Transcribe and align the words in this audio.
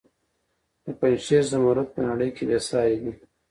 د 0.83 0.85
پنجشیر 0.99 1.43
زمرد 1.51 1.87
په 1.95 1.99
نړۍ 2.09 2.29
کې 2.35 2.43
بې 2.49 2.59
ساري 2.67 2.97
دي 3.01 3.11